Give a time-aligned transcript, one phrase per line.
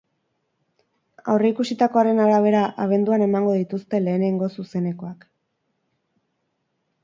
[1.33, 5.31] Aurreikusitakoaren arabera, abenduan emango dituzte lehenengo zuzenekoak.